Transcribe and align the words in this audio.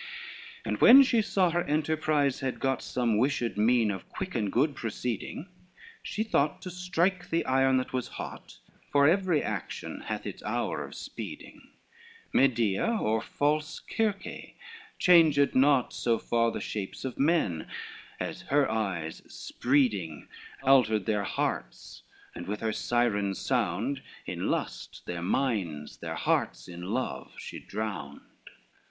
LXXXVI 0.00 0.62
And 0.70 0.80
when 0.80 1.02
she 1.02 1.20
saw 1.20 1.50
her 1.50 1.62
enterprise 1.64 2.40
had 2.40 2.58
got 2.58 2.80
Some 2.80 3.18
wished 3.18 3.58
mean 3.58 3.90
of 3.90 4.08
quick 4.08 4.34
and 4.34 4.50
good 4.50 4.74
proceeding, 4.74 5.50
She 6.02 6.22
thought 6.22 6.62
to 6.62 6.70
strike 6.70 7.28
the 7.28 7.44
iron 7.44 7.76
that 7.76 7.92
was 7.92 8.08
hot, 8.16 8.60
For 8.90 9.06
every 9.06 9.42
action 9.42 10.00
hath 10.06 10.24
his 10.24 10.42
hour 10.42 10.82
of 10.86 10.94
speeding: 10.94 11.60
Medea 12.32 12.96
or 12.98 13.20
false 13.20 13.82
Circe 13.94 14.52
changed 14.98 15.54
not 15.54 15.92
So 15.92 16.18
far 16.18 16.50
the 16.50 16.62
shapes 16.62 17.04
of 17.04 17.18
men, 17.18 17.66
as 18.18 18.40
her 18.48 18.70
eyes 18.70 19.20
spreading 19.28 20.28
Altered 20.62 21.04
their 21.04 21.24
hearts, 21.24 22.04
and 22.34 22.46
with 22.46 22.60
her 22.60 22.72
syren's 22.72 23.38
sound 23.38 24.00
In 24.24 24.48
lust, 24.48 25.02
their 25.04 25.20
minds, 25.20 25.98
their 25.98 26.14
hearts, 26.14 26.68
in 26.68 26.80
love 26.94 27.34
she 27.36 27.58
drowned. 27.58 28.22